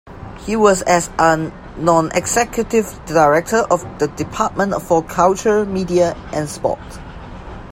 He 0.47 0.55
was 0.55 0.81
as 0.81 1.11
a 1.19 1.37
non-executive 1.77 3.05
director 3.05 3.57
of 3.57 3.83
the 3.99 4.07
Department 4.07 4.81
for 4.81 5.03
Culture, 5.03 5.63
Media 5.63 6.15
and 6.33 6.49
Sport. 6.49 6.79